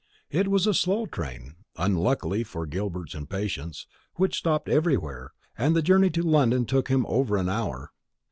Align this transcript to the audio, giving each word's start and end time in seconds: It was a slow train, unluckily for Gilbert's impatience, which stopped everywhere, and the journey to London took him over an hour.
It 0.31 0.47
was 0.47 0.65
a 0.65 0.73
slow 0.73 1.05
train, 1.05 1.57
unluckily 1.77 2.43
for 2.43 2.65
Gilbert's 2.65 3.13
impatience, 3.13 3.85
which 4.15 4.35
stopped 4.39 4.67
everywhere, 4.67 5.31
and 5.55 5.75
the 5.75 5.83
journey 5.83 6.09
to 6.09 6.23
London 6.23 6.65
took 6.65 6.87
him 6.87 7.05
over 7.07 7.37
an 7.37 7.49
hour. 7.49 7.91